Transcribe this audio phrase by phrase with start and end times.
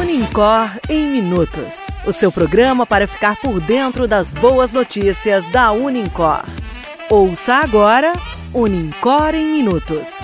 [0.00, 6.44] Unicor em Minutos o seu programa para ficar por dentro das boas notícias da Unicor.
[7.10, 8.12] Ouça agora
[8.52, 10.20] Unicor em Minutos.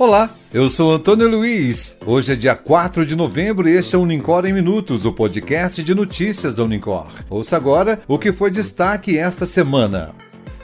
[0.00, 1.96] Olá, eu sou Antônio Luiz.
[2.06, 5.82] Hoje é dia 4 de novembro e este é o Unicor em Minutos, o podcast
[5.82, 7.08] de notícias da Unicor.
[7.28, 10.14] Ouça agora o que foi destaque esta semana.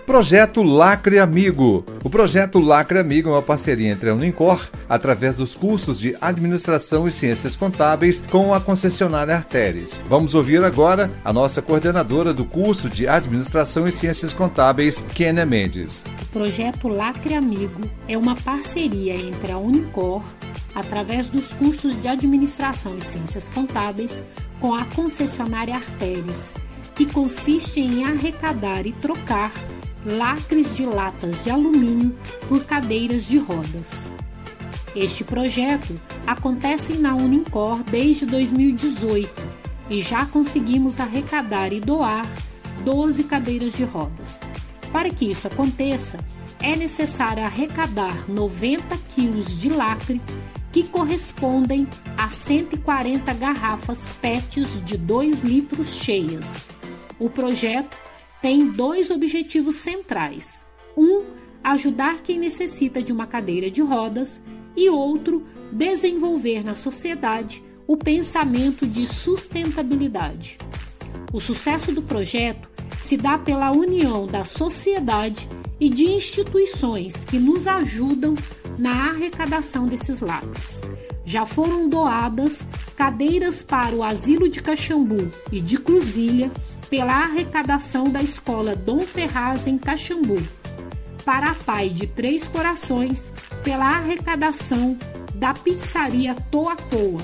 [0.06, 1.82] Projeto Lacre Amigo.
[2.04, 7.08] O projeto Lacre Amigo é uma parceria entre a Unicor, através dos cursos de Administração
[7.08, 9.98] e Ciências Contábeis, com a concessionária Artéres.
[10.06, 16.04] Vamos ouvir agora a nossa coordenadora do curso de Administração e Ciências Contábeis, Kênia Mendes.
[16.20, 20.22] O projeto Lacre Amigo é uma parceria entre a Unicor,
[20.74, 24.20] através dos cursos de Administração e Ciências Contábeis,
[24.60, 26.52] com a concessionária Artéres,
[26.94, 29.50] que consiste em arrecadar e trocar
[30.04, 32.14] lacres de latas de alumínio
[32.48, 34.12] por cadeiras de rodas.
[34.94, 39.30] Este projeto acontece na Unincor desde 2018
[39.90, 42.26] e já conseguimos arrecadar e doar
[42.84, 44.40] 12 cadeiras de rodas.
[44.92, 46.18] Para que isso aconteça,
[46.60, 50.20] é necessário arrecadar 90 quilos de lacre
[50.70, 56.68] que correspondem a 140 garrafas PETs de 2 litros cheias.
[57.18, 57.96] O projeto
[58.44, 60.62] tem dois objetivos centrais:
[60.94, 61.22] um,
[61.62, 64.42] ajudar quem necessita de uma cadeira de rodas,
[64.76, 70.58] e outro, desenvolver na sociedade o pensamento de sustentabilidade.
[71.32, 72.68] O sucesso do projeto
[73.00, 75.48] se dá pela união da sociedade
[75.80, 78.34] e de instituições que nos ajudam
[78.78, 80.82] na arrecadação desses lápis.
[81.24, 86.50] Já foram doadas cadeiras para o Asilo de Caxambu e de Cruzilha
[86.90, 90.40] pela arrecadação da escola Dom Ferraz em Caxambu,
[91.24, 94.96] para a Pai de Três Corações pela arrecadação
[95.34, 97.22] da pizzaria Toa Toa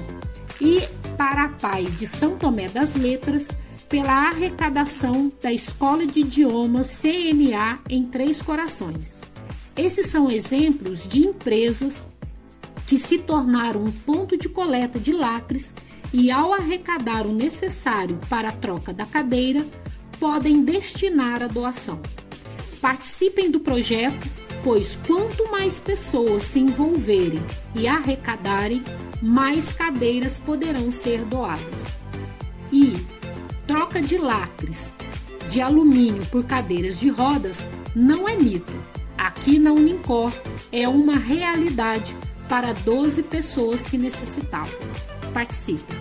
[0.60, 0.82] e
[1.16, 3.48] para a Pai de São Tomé das Letras
[3.88, 9.20] pela arrecadação da Escola de Idiomas CNA em Três Corações.
[9.76, 12.06] Esses são exemplos de empresas
[12.86, 15.72] que se tornaram um ponto de coleta de lacres
[16.12, 19.64] e, ao arrecadar o necessário para a troca da cadeira,
[20.18, 22.00] podem destinar a doação.
[22.80, 24.28] Participem do projeto,
[24.64, 27.42] pois quanto mais pessoas se envolverem
[27.74, 28.82] e arrecadarem,
[29.22, 31.98] mais cadeiras poderão ser doadas.
[32.72, 32.94] E
[33.66, 34.92] troca de lacres
[35.48, 38.72] de alumínio por cadeiras de rodas não é mito.
[39.30, 40.32] Aqui na Unincor
[40.72, 42.16] é uma realidade
[42.48, 44.74] para 12 pessoas que necessitavam.
[45.32, 45.94] Participe!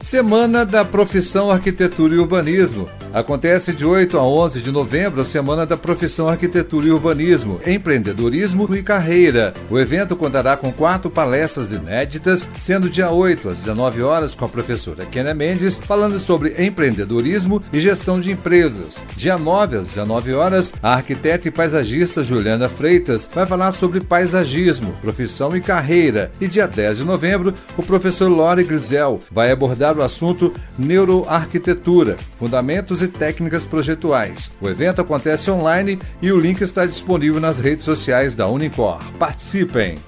[0.00, 2.88] Semana da Profissão Arquitetura e Urbanismo.
[3.12, 8.74] Acontece de 8 a 11 de novembro a Semana da Profissão Arquitetura e Urbanismo, Empreendedorismo
[8.74, 9.52] e Carreira.
[9.68, 14.48] O evento contará com quatro palestras inéditas, sendo dia 8 às 19 horas com a
[14.48, 19.04] professora Kenia Mendes, falando sobre empreendedorismo e gestão de empresas.
[19.14, 24.96] Dia 9 às 19 horas, a arquiteta e paisagista Juliana Freitas vai falar sobre paisagismo,
[25.02, 26.32] profissão e carreira.
[26.40, 33.01] E dia 10 de novembro, o professor Lore Grisel vai abordar o assunto Neuroarquitetura, Fundamentos
[33.02, 34.50] e Técnicas Projetuais.
[34.60, 38.98] O evento acontece online e o link está disponível nas redes sociais da Unicor.
[39.18, 39.98] Participem!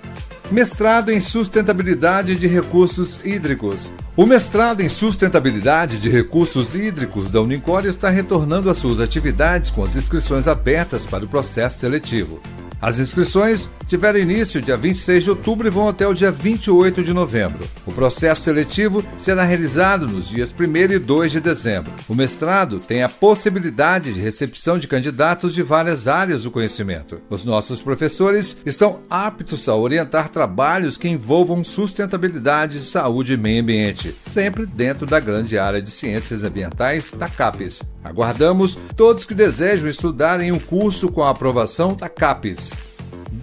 [0.53, 3.91] Mestrado em Sustentabilidade de Recursos Hídricos.
[4.17, 9.83] O mestrado em sustentabilidade de recursos hídricos da Unicor está retornando às suas atividades com
[9.83, 12.41] as inscrições abertas para o processo seletivo.
[12.85, 17.15] As inscrições tiveram início dia 26 de outubro e vão até o dia 28 de
[17.15, 17.67] novembro.
[17.87, 21.91] O processo seletivo será realizado nos dias 1 e 2 de dezembro.
[22.07, 27.23] O mestrado tem a possibilidade de recepção de candidatos de várias áreas do conhecimento.
[27.31, 34.15] Os nossos professores estão aptos a orientar trabalhos que envolvam sustentabilidade, saúde e meio ambiente,
[34.21, 37.95] sempre dentro da grande área de ciências ambientais da CAPES.
[38.05, 42.74] Aguardamos todos que desejam estudar em um curso com a aprovação da CAPES.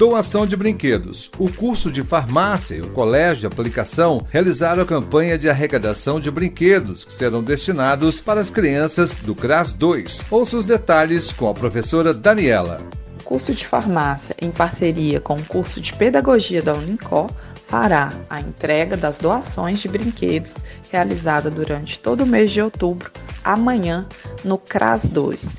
[0.01, 1.29] Doação de brinquedos.
[1.37, 6.31] O curso de farmácia e o colégio de aplicação realizaram a campanha de arrecadação de
[6.31, 10.25] brinquedos que serão destinados para as crianças do CRAS 2.
[10.31, 12.81] Ouça os detalhes com a professora Daniela.
[13.19, 17.29] O curso de farmácia, em parceria com o curso de pedagogia da Unicó,
[17.67, 23.11] fará a entrega das doações de brinquedos realizada durante todo o mês de outubro,
[23.43, 24.07] amanhã,
[24.43, 25.55] no CRAS 2,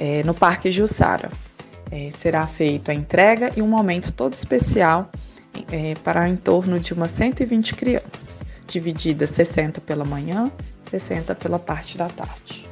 [0.00, 1.28] é, no Parque Jussara
[1.90, 5.10] é, será feita a entrega e um momento todo especial
[5.70, 10.50] é, para em torno de umas 120 crianças, divididas 60 pela manhã,
[10.90, 12.68] 60 pela parte da tarde.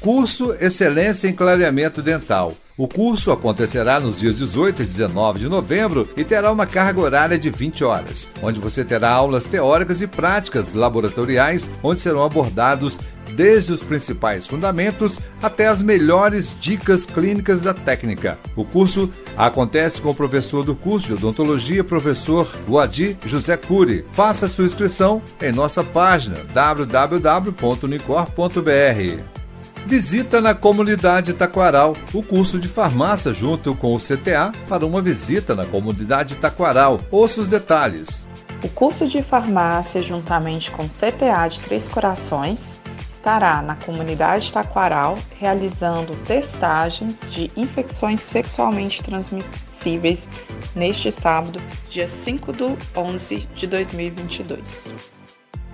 [0.00, 2.52] Curso Excelência em Clareamento Dental.
[2.78, 7.38] O curso acontecerá nos dias 18 e 19 de novembro e terá uma carga horária
[7.38, 12.98] de 20 horas, onde você terá aulas teóricas e práticas laboratoriais, onde serão abordados
[13.34, 18.38] desde os principais fundamentos até as melhores dicas clínicas da técnica.
[18.54, 24.04] O curso acontece com o professor do curso de odontologia, professor Guadi José Cury.
[24.12, 29.45] Faça sua inscrição em nossa página www.unicor.br.
[29.86, 35.54] Visita na comunidade Taquaral, o curso de farmácia junto com o CTA para uma visita
[35.54, 37.00] na comunidade Taquaral.
[37.08, 38.26] Ouça os detalhes.
[38.64, 45.16] O curso de farmácia, juntamente com o CTA de Três Corações, estará na comunidade Taquaral
[45.38, 50.28] realizando testagens de infecções sexualmente transmissíveis
[50.74, 54.96] neste sábado, dia 5 de 11 de 2022.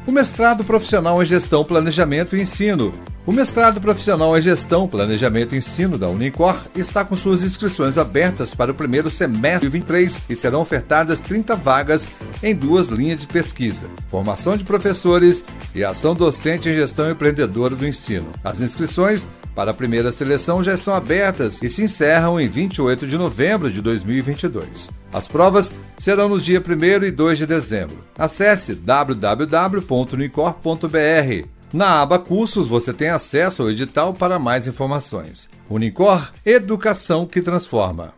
[0.07, 2.93] O mestrado profissional em Gestão, Planejamento e Ensino
[3.25, 8.55] o mestrado profissional em Gestão, Planejamento e Ensino da Unicor está com suas inscrições abertas
[8.55, 12.09] para o primeiro semestre de 2023 e serão ofertadas 30 vagas
[12.43, 17.87] em duas linhas de pesquisa: formação de professores e ação docente em gestão empreendedora do
[17.87, 18.27] ensino.
[18.43, 23.19] As inscrições para a primeira seleção já estão abertas e se encerram em 28 de
[23.19, 24.91] novembro de 2022.
[25.13, 27.99] As provas serão nos dias 1 e 2 de dezembro.
[28.19, 35.49] Acesse www.unicor.br na aba Cursos você tem acesso ao edital para mais informações.
[35.69, 38.15] Unicor Educação que Transforma.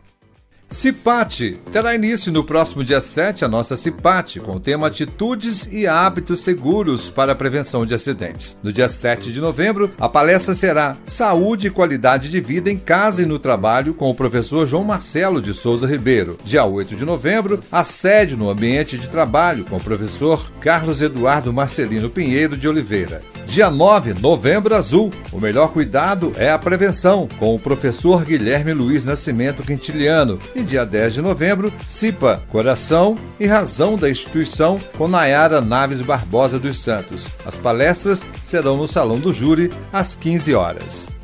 [0.69, 5.87] Cipate terá início no próximo dia 7 a nossa Cipate, com o tema Atitudes e
[5.87, 8.59] Hábitos Seguros para a Prevenção de Acidentes.
[8.61, 13.21] No dia 7 de novembro, a palestra será Saúde e Qualidade de Vida em Casa
[13.21, 16.37] e no Trabalho, com o professor João Marcelo de Souza Ribeiro.
[16.43, 22.09] Dia 8 de novembro, Assédio no Ambiente de Trabalho, com o professor Carlos Eduardo Marcelino
[22.09, 23.21] Pinheiro de Oliveira.
[23.45, 25.11] Dia 9, Novembro Azul.
[25.31, 30.39] O melhor cuidado é a prevenção, com o professor Guilherme Luiz Nascimento Quintiliano.
[30.55, 36.57] E dia 10 de novembro, CIPA, Coração e Razão da Instituição, com Nayara Naves Barbosa
[36.57, 37.27] dos Santos.
[37.45, 41.15] As palestras serão no Salão do Júri, às 15 horas.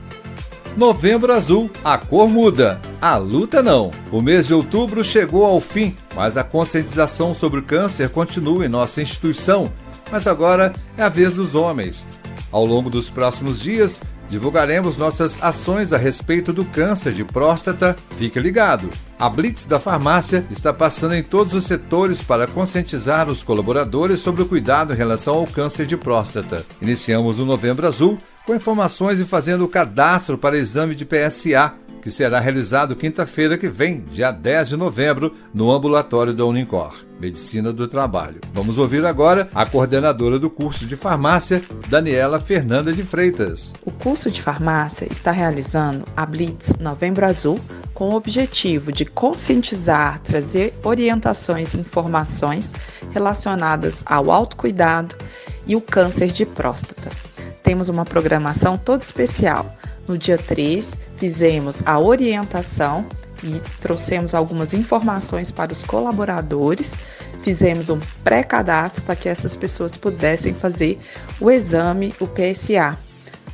[0.77, 3.91] Novembro Azul, a cor muda, a luta não.
[4.09, 8.69] O mês de outubro chegou ao fim, mas a conscientização sobre o câncer continua em
[8.69, 9.71] nossa instituição
[10.11, 12.05] mas agora é a vez dos homens.
[12.51, 17.95] Ao longo dos próximos dias, divulgaremos nossas ações a respeito do câncer de próstata.
[18.17, 18.89] Fique ligado!
[19.17, 24.41] A Blitz da Farmácia está passando em todos os setores para conscientizar os colaboradores sobre
[24.41, 26.65] o cuidado em relação ao câncer de próstata.
[26.81, 32.11] Iniciamos o Novembro Azul com informações e fazendo o cadastro para exame de PSA, que
[32.11, 37.05] será realizado quinta-feira que vem, dia 10 de novembro, no ambulatório da Unicor.
[37.21, 38.41] Medicina do Trabalho.
[38.51, 43.73] Vamos ouvir agora a coordenadora do curso de farmácia, Daniela Fernanda de Freitas.
[43.85, 47.59] O curso de farmácia está realizando a Blitz Novembro Azul
[47.93, 52.73] com o objetivo de conscientizar, trazer orientações e informações
[53.11, 55.15] relacionadas ao autocuidado
[55.67, 57.11] e o câncer de próstata.
[57.61, 59.71] Temos uma programação toda especial.
[60.11, 63.07] No dia 3, fizemos a orientação
[63.41, 66.93] e trouxemos algumas informações para os colaboradores.
[67.43, 70.99] Fizemos um pré-cadastro para que essas pessoas pudessem fazer
[71.39, 72.99] o exame, o PSA,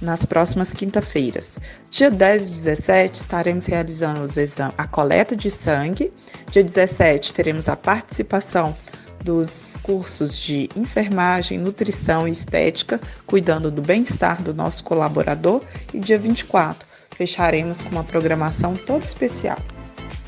[0.02, 1.60] nas próximas quinta-feiras.
[1.92, 4.28] Dia 10 e 17 estaremos realizando
[4.76, 6.12] a coleta de sangue.
[6.50, 8.76] Dia 17 teremos a participação
[9.24, 15.62] dos cursos de enfermagem, nutrição e estética, cuidando do bem-estar do nosso colaborador.
[15.94, 19.58] E dia 24, fecharemos com uma programação toda especial.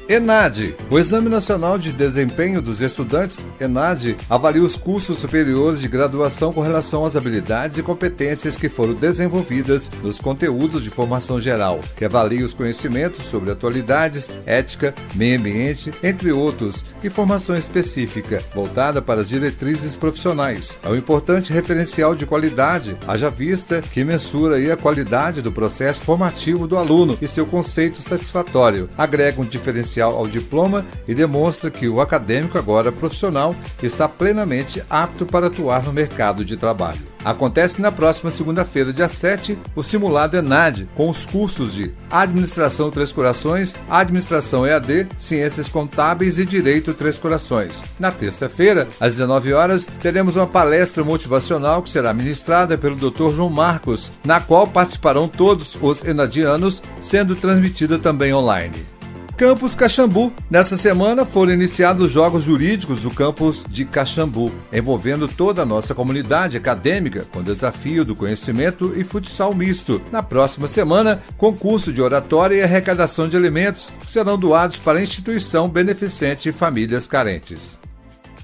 [0.09, 6.51] ENAD, o Exame Nacional de Desempenho dos Estudantes, ENAD, avalia os cursos superiores de graduação
[6.51, 12.03] com relação às habilidades e competências que foram desenvolvidas nos conteúdos de formação geral, que
[12.03, 19.21] avalia os conhecimentos sobre atualidades, ética, meio ambiente, entre outros, e formação específica, voltada para
[19.21, 20.79] as diretrizes profissionais.
[20.81, 26.65] É um importante referencial de qualidade, haja vista que mensura a qualidade do processo formativo
[26.65, 32.01] do aluno e seu conceito satisfatório, agrega um diferencial ao diploma e demonstra que o
[32.01, 37.10] acadêmico, agora profissional, está plenamente apto para atuar no mercado de trabalho.
[37.24, 43.12] Acontece na próxima segunda-feira, dia 7, o simulado ENAD, com os cursos de Administração Três
[43.12, 47.84] Corações, Administração EAD, Ciências Contábeis e Direito Três Corações.
[48.00, 53.34] Na terça-feira, às 19 horas, teremos uma palestra motivacional que será ministrada pelo Dr.
[53.36, 58.99] João Marcos, na qual participarão todos os enadianos, sendo transmitida também online.
[59.39, 60.34] Campus Caxambu.
[60.50, 65.96] Nessa semana foram iniciados os Jogos Jurídicos do campus de Caxambu, envolvendo toda a nossa
[65.96, 70.01] comunidade acadêmica, com desafio do conhecimento e futsal misto.
[70.12, 75.69] Na próxima semana, concurso de oratória e arrecadação de alimentos serão doados para a instituição
[75.69, 77.79] beneficente Famílias Carentes.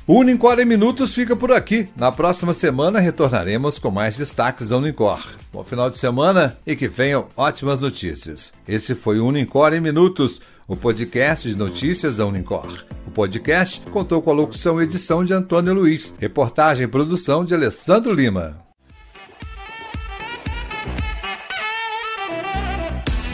[0.07, 1.89] O Unicor em Minutos fica por aqui.
[1.97, 5.19] Na próxima semana retornaremos com mais destaques da Unicor.
[5.51, 8.53] Bom final de semana e que venham ótimas notícias.
[8.65, 12.85] Esse foi o Unicor em Minutos o podcast de notícias da Unicor.
[13.07, 17.53] O podcast contou com a locução e edição de Antônio Luiz, reportagem e produção de
[17.53, 18.57] Alessandro Lima.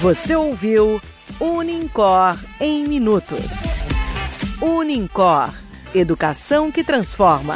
[0.01, 0.99] Você ouviu
[1.39, 3.45] Unicor em Minutos.
[4.61, 5.49] Unicor
[5.93, 7.55] Educação que transforma.